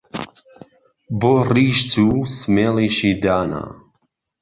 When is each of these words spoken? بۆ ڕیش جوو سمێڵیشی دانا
بۆ 1.19 1.33
ڕیش 1.53 1.77
جوو 1.91 2.17
سمێڵیشی 2.37 3.11
دانا 3.23 3.63